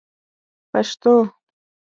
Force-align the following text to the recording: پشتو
پشتو 0.73 1.15